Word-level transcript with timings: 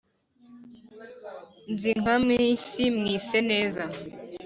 nzwi 1.71 1.91
nka 2.01 2.15
“miss 2.25 2.65
mwiseneza” 2.97 3.83